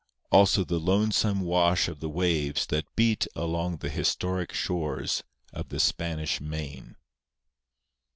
[0.31, 5.79] Also the lonesome wash of the waves that beat along the historic shores of the
[5.79, 6.95] Spanish Main.